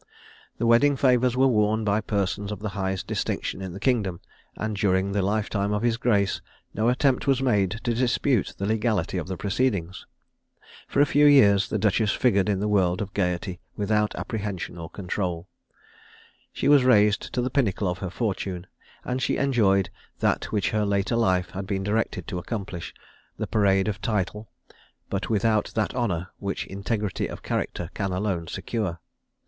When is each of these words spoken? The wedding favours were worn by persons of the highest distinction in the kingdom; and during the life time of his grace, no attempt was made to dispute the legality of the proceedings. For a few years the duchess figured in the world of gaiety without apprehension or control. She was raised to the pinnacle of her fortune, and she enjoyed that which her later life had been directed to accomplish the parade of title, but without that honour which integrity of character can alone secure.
The 0.57 0.65
wedding 0.65 0.95
favours 0.97 1.37
were 1.37 1.45
worn 1.47 1.83
by 1.83 2.01
persons 2.01 2.51
of 2.51 2.57
the 2.57 2.69
highest 2.73 3.05
distinction 3.05 3.61
in 3.61 3.71
the 3.73 3.79
kingdom; 3.79 4.19
and 4.55 4.75
during 4.75 5.11
the 5.11 5.21
life 5.21 5.47
time 5.47 5.73
of 5.73 5.83
his 5.83 5.97
grace, 5.97 6.41
no 6.73 6.89
attempt 6.89 7.27
was 7.27 7.39
made 7.39 7.79
to 7.83 7.93
dispute 7.93 8.55
the 8.57 8.65
legality 8.65 9.19
of 9.19 9.27
the 9.27 9.37
proceedings. 9.37 10.07
For 10.87 11.01
a 11.01 11.05
few 11.05 11.27
years 11.27 11.69
the 11.69 11.77
duchess 11.77 12.11
figured 12.13 12.49
in 12.49 12.59
the 12.59 12.67
world 12.67 12.99
of 12.99 13.13
gaiety 13.13 13.59
without 13.77 14.15
apprehension 14.15 14.75
or 14.75 14.89
control. 14.89 15.47
She 16.51 16.67
was 16.67 16.83
raised 16.83 17.31
to 17.35 17.39
the 17.39 17.51
pinnacle 17.51 17.87
of 17.87 17.99
her 17.99 18.09
fortune, 18.09 18.65
and 19.05 19.21
she 19.21 19.37
enjoyed 19.37 19.91
that 20.17 20.45
which 20.45 20.71
her 20.71 20.83
later 20.83 21.15
life 21.15 21.51
had 21.51 21.67
been 21.67 21.83
directed 21.83 22.27
to 22.29 22.39
accomplish 22.39 22.91
the 23.37 23.45
parade 23.45 23.87
of 23.87 24.01
title, 24.01 24.49
but 25.11 25.29
without 25.29 25.71
that 25.75 25.93
honour 25.93 26.29
which 26.39 26.65
integrity 26.65 27.27
of 27.27 27.43
character 27.43 27.91
can 27.93 28.11
alone 28.11 28.47
secure. 28.47 28.99